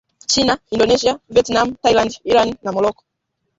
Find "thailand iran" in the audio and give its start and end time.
1.83-2.49